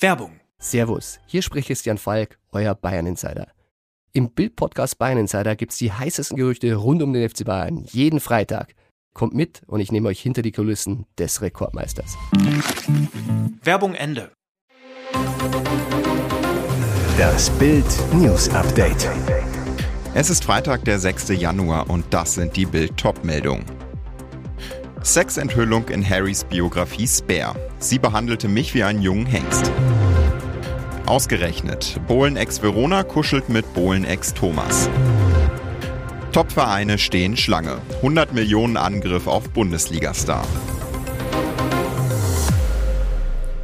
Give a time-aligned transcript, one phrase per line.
[0.00, 0.38] Werbung.
[0.60, 3.48] Servus, hier spricht Christian Falk, euer Bayern Insider.
[4.12, 8.76] Im Bild-Podcast Bayern Insider gibt's die heißesten Gerüchte rund um den FC Bayern jeden Freitag.
[9.12, 12.16] Kommt mit und ich nehme euch hinter die Kulissen des Rekordmeisters.
[13.64, 14.30] Werbung Ende.
[17.18, 17.84] Das Bild
[18.14, 19.10] News Update.
[20.14, 21.30] Es ist Freitag, der 6.
[21.30, 23.64] Januar und das sind die Bild-Top-Meldungen.
[25.08, 27.56] Sexenthüllung in Harrys Biografie Spare.
[27.78, 29.72] Sie behandelte mich wie einen jungen Hengst.
[31.06, 31.98] Ausgerechnet.
[32.06, 34.90] Bohlen-Ex Verona kuschelt mit Bohlen-Ex Thomas.
[36.32, 37.78] Top-Vereine stehen Schlange.
[37.96, 40.46] 100 Millionen Angriff auf Bundesliga-Star.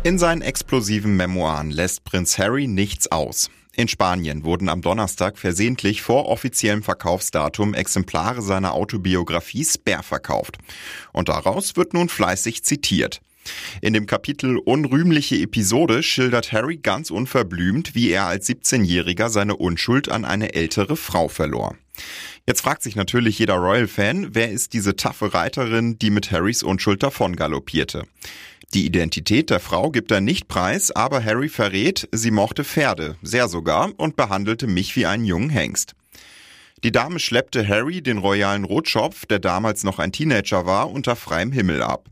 [0.03, 3.51] In seinen explosiven Memoiren lässt Prinz Harry nichts aus.
[3.77, 10.59] In Spanien wurden am Donnerstag versehentlich vor offiziellem Verkaufsdatum Exemplare seiner Autobiografie Spare verkauft.
[11.13, 13.21] Und daraus wird nun fleißig zitiert.
[13.81, 20.09] In dem Kapitel Unrühmliche Episode schildert Harry ganz unverblümt, wie er als 17-Jähriger seine Unschuld
[20.09, 21.77] an eine ältere Frau verlor.
[22.47, 27.03] Jetzt fragt sich natürlich jeder Royal-Fan, wer ist diese taffe Reiterin, die mit Harrys Unschuld
[27.03, 28.05] davon galoppierte.
[28.75, 33.47] Die Identität der Frau gibt er nicht preis, aber Harry verrät, sie mochte Pferde, sehr
[33.47, 35.95] sogar, und behandelte mich wie einen jungen Hengst.
[36.83, 41.53] Die Dame schleppte Harry, den royalen Rotschopf, der damals noch ein Teenager war, unter freiem
[41.53, 42.09] Himmel ab.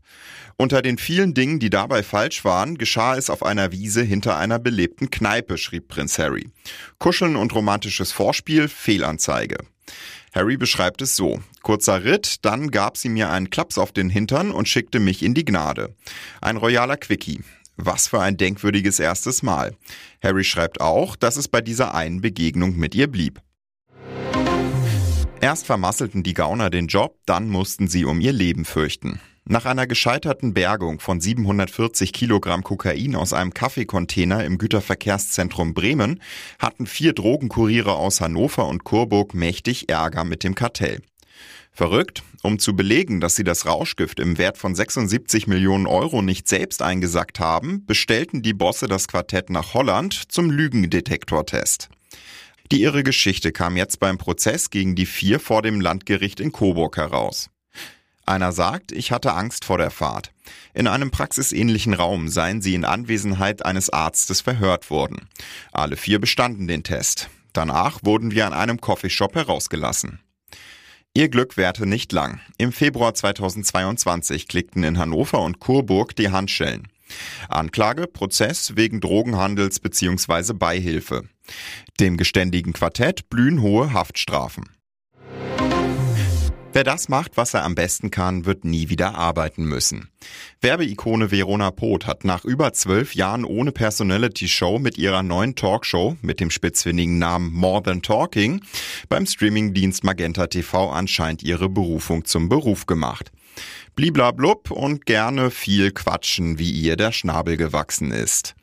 [0.55, 4.57] Unter den vielen Dingen, die dabei falsch waren, geschah es auf einer Wiese hinter einer
[4.57, 6.49] belebten Kneipe, schrieb Prinz Harry.
[6.97, 9.57] Kuscheln und romantisches Vorspiel, Fehlanzeige.
[10.33, 11.41] Harry beschreibt es so.
[11.61, 15.33] Kurzer Ritt, dann gab sie mir einen Klaps auf den Hintern und schickte mich in
[15.33, 15.95] die Gnade.
[16.41, 17.41] Ein royaler Quickie.
[17.77, 19.75] Was für ein denkwürdiges erstes Mal.
[20.21, 23.41] Harry schreibt auch, dass es bei dieser einen Begegnung mit ihr blieb.
[25.41, 29.19] Erst vermasselten die Gauner den Job, dann mussten sie um ihr Leben fürchten.
[29.45, 36.21] Nach einer gescheiterten Bergung von 740 Kilogramm Kokain aus einem Kaffeekontainer im Güterverkehrszentrum Bremen
[36.59, 41.01] hatten vier Drogenkuriere aus Hannover und Coburg mächtig Ärger mit dem Kartell.
[41.71, 46.47] Verrückt, um zu belegen, dass sie das Rauschgift im Wert von 76 Millionen Euro nicht
[46.47, 51.89] selbst eingesackt haben, bestellten die Bosse das Quartett nach Holland zum Lügendetektortest.
[52.71, 56.95] Die irre Geschichte kam jetzt beim Prozess gegen die vier vor dem Landgericht in Coburg
[56.95, 57.49] heraus.
[58.25, 60.31] Einer sagt, ich hatte Angst vor der Fahrt.
[60.73, 65.27] In einem praxisähnlichen Raum seien sie in Anwesenheit eines Arztes verhört worden.
[65.71, 67.29] Alle vier bestanden den Test.
[67.51, 70.19] Danach wurden wir an einem Coffeeshop herausgelassen.
[71.13, 72.39] Ihr Glück währte nicht lang.
[72.57, 76.87] Im Februar 2022 klickten in Hannover und Coburg die Handschellen.
[77.49, 80.53] Anklage, Prozess wegen Drogenhandels bzw.
[80.53, 81.23] Beihilfe.
[81.99, 84.69] Dem geständigen Quartett blühen hohe Haftstrafen.
[86.75, 90.09] Wer das macht, was er am besten kann, wird nie wieder arbeiten müssen.
[90.59, 96.39] Werbeikone Verona Poth hat nach über zwölf Jahren ohne Personality-Show mit ihrer neuen Talkshow mit
[96.39, 98.61] dem spitzfindigen Namen More Than Talking
[99.07, 103.31] beim Streamingdienst Magenta TV anscheinend ihre Berufung zum Beruf gemacht.
[103.95, 108.55] Bliblablub und gerne viel quatschen, wie ihr der Schnabel gewachsen ist.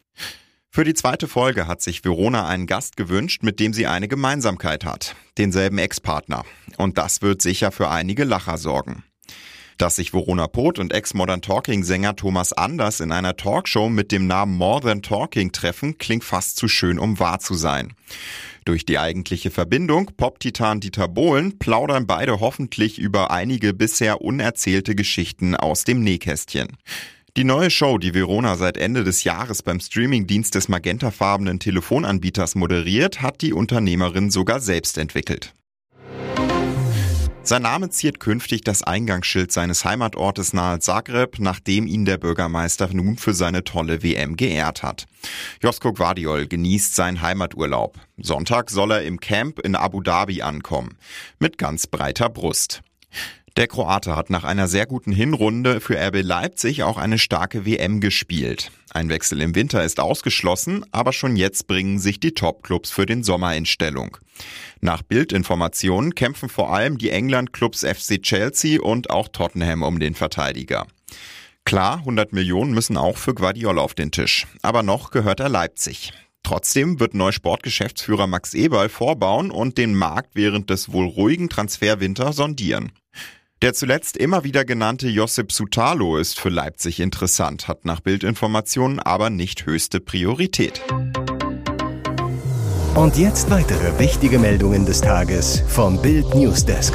[0.73, 4.85] Für die zweite Folge hat sich Verona einen Gast gewünscht, mit dem sie eine Gemeinsamkeit
[4.85, 5.17] hat.
[5.37, 6.45] Denselben Ex-Partner.
[6.77, 9.03] Und das wird sicher für einige Lacher sorgen.
[9.79, 14.57] Dass sich Verona Poth und Ex-Modern Talking-Sänger Thomas Anders in einer Talkshow mit dem Namen
[14.57, 17.95] More Than Talking treffen, klingt fast zu schön, um wahr zu sein.
[18.65, 25.57] Durch die eigentliche Verbindung Pop-Titan Dieter Bohlen plaudern beide hoffentlich über einige bisher unerzählte Geschichten
[25.57, 26.77] aus dem Nähkästchen.
[27.37, 33.23] Die neue Show, die Verona seit Ende des Jahres beim Streamingdienst des magentafarbenen Telefonanbieters moderiert,
[33.23, 35.55] hat die Unternehmerin sogar selbst entwickelt.
[37.43, 43.17] Sein Name ziert künftig das Eingangsschild seines Heimatortes nahe Zagreb, nachdem ihn der Bürgermeister nun
[43.17, 45.07] für seine tolle WM geehrt hat.
[45.63, 47.99] Josko Guardiol genießt seinen Heimaturlaub.
[48.19, 50.99] Sonntag soll er im Camp in Abu Dhabi ankommen.
[51.39, 52.83] Mit ganz breiter Brust.
[53.57, 58.01] Der Kroate hat nach einer sehr guten Hinrunde für RB Leipzig auch eine starke WM
[58.01, 58.71] gespielt.
[58.93, 63.23] Ein Wechsel im Winter ist ausgeschlossen, aber schon jetzt bringen sich die Topclubs für den
[63.23, 64.17] Sommer in Stellung.
[64.81, 70.87] Nach Bildinformationen kämpfen vor allem die England-Clubs FC Chelsea und auch Tottenham um den Verteidiger.
[71.65, 76.13] Klar, 100 Millionen müssen auch für Guardiola auf den Tisch, aber noch gehört er Leipzig.
[76.43, 82.33] Trotzdem wird neu Sportgeschäftsführer Max Eberl vorbauen und den Markt während des wohl ruhigen Transferwinter
[82.33, 82.93] sondieren.
[83.63, 89.29] Der zuletzt immer wieder genannte Josip Sutalo ist für Leipzig interessant, hat nach Bildinformationen aber
[89.29, 90.81] nicht höchste Priorität.
[92.95, 96.95] Und jetzt weitere wichtige Meldungen des Tages vom Bild Newsdesk.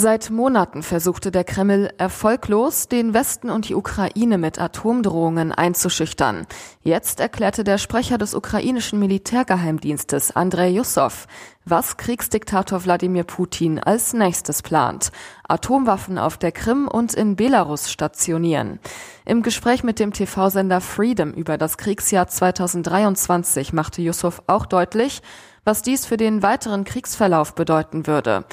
[0.00, 6.46] Seit Monaten versuchte der Kreml erfolglos, den Westen und die Ukraine mit Atomdrohungen einzuschüchtern.
[6.84, 11.26] Jetzt erklärte der Sprecher des ukrainischen Militärgeheimdienstes Andrei Jussow,
[11.64, 15.10] was Kriegsdiktator Wladimir Putin als nächstes plant.
[15.48, 18.78] Atomwaffen auf der Krim und in Belarus stationieren.
[19.24, 25.22] Im Gespräch mit dem TV-Sender Freedom über das Kriegsjahr 2023 machte Jussow auch deutlich,
[25.64, 28.44] was dies für den weiteren Kriegsverlauf bedeuten würde.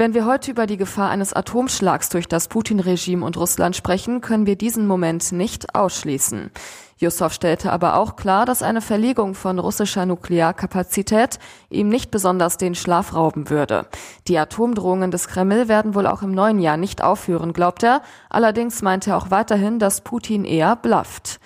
[0.00, 4.46] Wenn wir heute über die Gefahr eines Atomschlags durch das Putin-Regime und Russland sprechen, können
[4.46, 6.50] wir diesen Moment nicht ausschließen.
[6.96, 11.38] Jussow stellte aber auch klar, dass eine Verlegung von russischer Nuklearkapazität
[11.68, 13.88] ihm nicht besonders den Schlaf rauben würde.
[14.26, 18.00] Die Atomdrohungen des Kreml werden wohl auch im neuen Jahr nicht aufhören, glaubt er.
[18.30, 21.40] Allerdings meint er auch weiterhin, dass Putin eher blufft.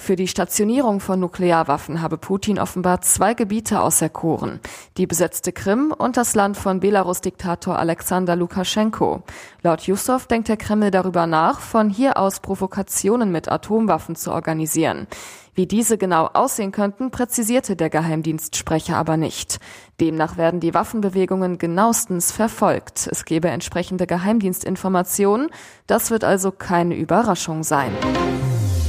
[0.00, 4.60] Für die Stationierung von Nuklearwaffen habe Putin offenbar zwei Gebiete auserkoren.
[4.96, 9.22] Die besetzte Krim und das Land von Belarus-Diktator Alexander Lukaschenko.
[9.62, 15.08] Laut Jussow denkt der Kreml darüber nach, von hier aus Provokationen mit Atomwaffen zu organisieren.
[15.54, 19.58] Wie diese genau aussehen könnten, präzisierte der Geheimdienstsprecher aber nicht.
[20.00, 23.08] Demnach werden die Waffenbewegungen genauestens verfolgt.
[23.10, 25.50] Es gebe entsprechende Geheimdienstinformationen.
[25.88, 27.90] Das wird also keine Überraschung sein.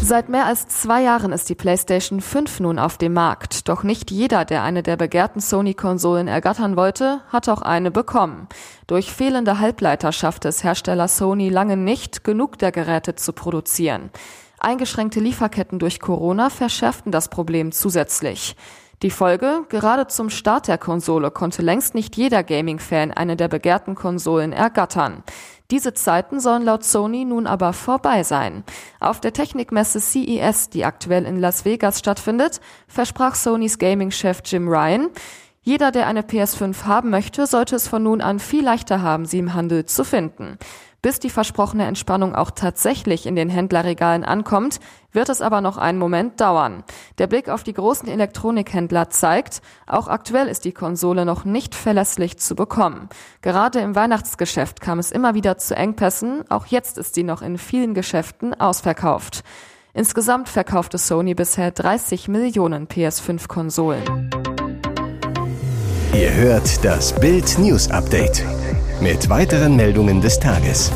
[0.10, 3.70] Seit mehr als zwei Jahren ist die PlayStation 5 nun auf dem Markt.
[3.70, 8.48] Doch nicht jeder, der eine der begehrten Sony-Konsolen ergattern wollte, hat auch eine bekommen.
[8.88, 14.10] Durch fehlende Halbleiter schaffte es Hersteller Sony lange nicht, genug der Geräte zu produzieren.
[14.58, 18.56] Eingeschränkte Lieferketten durch Corona verschärften das Problem zusätzlich.
[19.02, 23.96] Die Folge, gerade zum Start der Konsole konnte längst nicht jeder Gaming-Fan eine der begehrten
[23.96, 25.24] Konsolen ergattern.
[25.72, 28.66] Diese Zeiten sollen laut Sony nun aber vorbei sein.
[29.00, 32.60] Auf der Technikmesse CES, die aktuell in Las Vegas stattfindet,
[32.90, 35.08] versprach Sonys Gaming-Chef Jim Ryan,
[35.62, 39.40] jeder, der eine PS5 haben möchte, sollte es von nun an viel leichter haben, sie
[39.40, 40.58] im Handel zu finden.
[41.02, 44.80] Bis die versprochene Entspannung auch tatsächlich in den Händlerregalen ankommt,
[45.14, 46.84] wird es aber noch einen Moment dauern.
[47.18, 52.38] Der Blick auf die großen Elektronikhändler zeigt, auch aktuell ist die Konsole noch nicht verlässlich
[52.38, 53.08] zu bekommen.
[53.42, 57.58] Gerade im Weihnachtsgeschäft kam es immer wieder zu Engpässen, auch jetzt ist sie noch in
[57.58, 59.44] vielen Geschäften ausverkauft.
[59.94, 64.30] Insgesamt verkaufte Sony bisher 30 Millionen PS5-Konsolen.
[66.14, 68.44] Ihr hört das Bild News Update
[69.02, 70.92] mit weiteren Meldungen des Tages.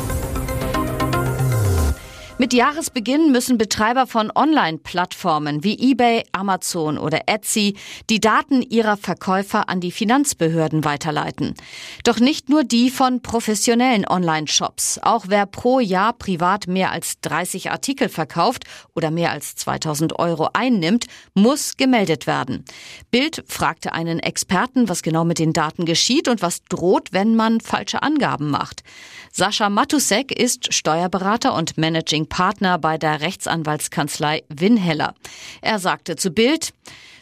[2.36, 7.76] Mit Jahresbeginn müssen Betreiber von Online-Plattformen wie eBay, Amazon oder Etsy
[8.10, 11.54] die Daten ihrer Verkäufer an die Finanzbehörden weiterleiten.
[12.02, 14.98] Doch nicht nur die von professionellen Online-Shops.
[15.00, 18.64] Auch wer pro Jahr privat mehr als 30 Artikel verkauft
[18.96, 22.64] oder mehr als 2000 Euro einnimmt, muss gemeldet werden.
[23.12, 27.60] Bild fragte einen Experten, was genau mit den Daten geschieht und was droht, wenn man
[27.60, 28.82] falsche Angaben macht.
[29.30, 35.14] Sascha Matusek ist Steuerberater und Managing Partner bei der Rechtsanwaltskanzlei Winheller.
[35.60, 36.72] Er sagte zu Bild,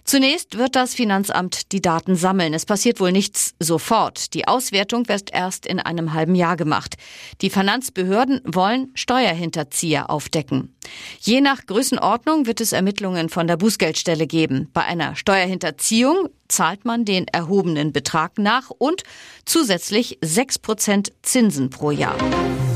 [0.04, 2.54] Zunächst wird das Finanzamt die Daten sammeln.
[2.54, 4.34] Es passiert wohl nichts sofort.
[4.34, 6.96] Die Auswertung wird erst in einem halben Jahr gemacht.
[7.40, 10.74] Die Finanzbehörden wollen Steuerhinterzieher aufdecken.
[11.20, 14.68] Je nach Größenordnung wird es Ermittlungen von der Bußgeldstelle geben.
[14.72, 19.04] Bei einer Steuerhinterziehung zahlt man den erhobenen Betrag nach und
[19.44, 22.18] zusätzlich 6% Zinsen pro Jahr.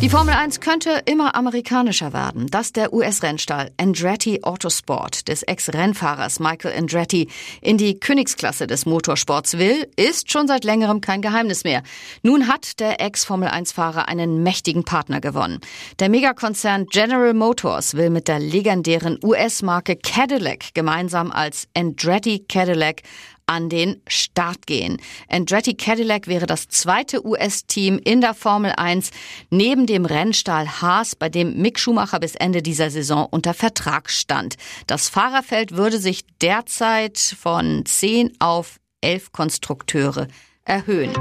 [0.02, 2.48] Die Formel 1 könnte immer amerikanischer werden.
[2.48, 7.28] Dass der US-Rennstall Andretti Autosport des Ex-Rennfahrers Michael Andretti
[7.62, 11.82] in die Königsklasse des Motorsports will, ist schon seit längerem kein Geheimnis mehr.
[12.22, 15.60] Nun hat der Ex-Formel 1-Fahrer einen mächtigen Partner gewonnen.
[15.98, 23.02] Der Megakonzern General Motors will mit der legendären US-Marke Cadillac gemeinsam als Andretti Cadillac
[23.46, 25.00] an den Start gehen.
[25.28, 29.10] Andretti Cadillac wäre das zweite US-Team in der Formel 1
[29.50, 34.56] neben dem Rennstall Haas, bei dem Mick Schumacher bis Ende dieser Saison unter Vertrag stand.
[34.86, 40.28] Das Fahrerfeld würde sich derzeit von 10 auf 11 Konstrukteure
[40.64, 41.12] erhöhen.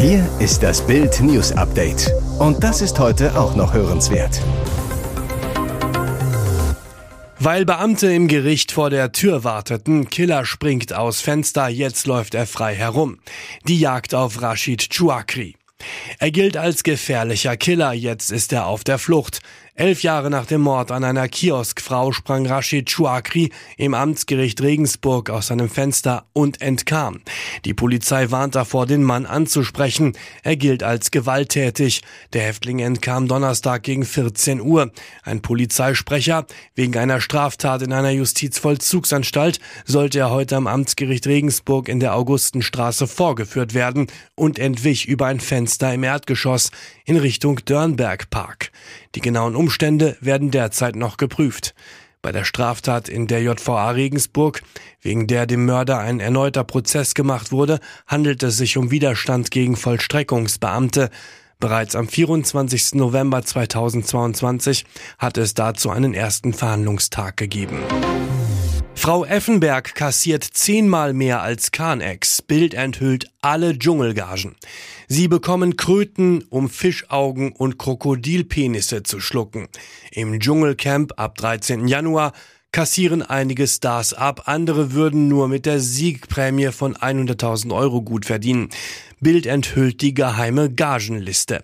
[0.00, 2.10] Hier ist das Bild News Update.
[2.38, 4.40] Und das ist heute auch noch hörenswert.
[7.44, 12.46] Weil Beamte im Gericht vor der Tür warteten, Killer springt aus Fenster, jetzt läuft er
[12.46, 13.18] frei herum.
[13.68, 15.54] Die Jagd auf Rashid Chouakri.
[16.18, 19.40] Er gilt als gefährlicher Killer, jetzt ist er auf der Flucht.
[19.76, 25.48] Elf Jahre nach dem Mord an einer Kioskfrau sprang Rashid Chouakri im Amtsgericht Regensburg aus
[25.48, 27.22] seinem Fenster und entkam.
[27.64, 30.12] Die Polizei warnt davor, den Mann anzusprechen.
[30.44, 32.02] Er gilt als gewalttätig.
[32.34, 34.92] Der Häftling entkam Donnerstag gegen 14 Uhr.
[35.24, 41.98] Ein Polizeisprecher, wegen einer Straftat in einer Justizvollzugsanstalt, sollte er heute am Amtsgericht Regensburg in
[41.98, 46.70] der Augustenstraße vorgeführt werden und entwich über ein Fenster im Erdgeschoss
[47.04, 48.70] in Richtung Dörnberg Park.
[49.14, 51.74] Die genauen Umstände werden derzeit noch geprüft.
[52.22, 54.62] Bei der Straftat in der JVA Regensburg,
[55.02, 59.76] wegen der dem Mörder ein erneuter Prozess gemacht wurde, handelt es sich um Widerstand gegen
[59.76, 61.10] Vollstreckungsbeamte.
[61.60, 62.94] Bereits am 24.
[62.94, 64.86] November 2022
[65.18, 67.80] hat es dazu einen ersten Verhandlungstag gegeben.
[69.04, 72.40] Frau Effenberg kassiert zehnmal mehr als Kahnex.
[72.40, 74.56] Bild enthüllt alle Dschungelgagen.
[75.08, 79.68] Sie bekommen Kröten, um Fischaugen und Krokodilpenisse zu schlucken.
[80.10, 81.86] Im Dschungelcamp ab 13.
[81.86, 82.32] Januar
[82.72, 88.70] kassieren einige Stars ab, andere würden nur mit der Siegprämie von 100.000 Euro gut verdienen.
[89.20, 91.62] Bild enthüllt die geheime Gagenliste.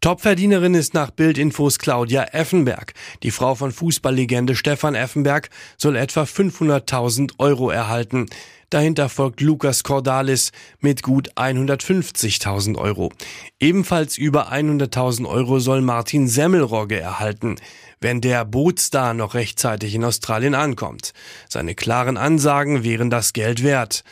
[0.00, 2.92] Topverdienerin ist nach Bildinfos Claudia Effenberg.
[3.22, 8.26] Die Frau von Fußballlegende Stefan Effenberg soll etwa 500.000 Euro erhalten.
[8.70, 10.50] Dahinter folgt Lukas Cordalis
[10.80, 13.12] mit gut 150.000 Euro.
[13.60, 17.56] Ebenfalls über 100.000 Euro soll Martin Semmelrogge erhalten,
[18.00, 21.12] wenn der Bootstar noch rechtzeitig in Australien ankommt.
[21.48, 24.02] Seine klaren Ansagen wären das Geld wert.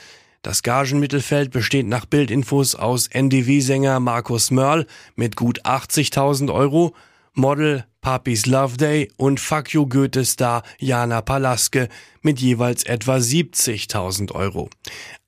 [0.45, 4.87] Das Gagenmittelfeld besteht nach Bildinfos aus NDW-Sänger Markus Mörl
[5.17, 6.95] mit gut 80.000 Euro,
[7.33, 11.89] Model Papis Love Day und Fuck You Goethe-Star Jana Palaske
[12.21, 14.69] mit jeweils etwa 70.000 Euro.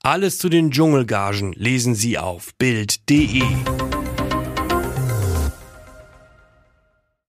[0.03, 3.43] Alles zu den Dschungelgagen lesen Sie auf Bild.de.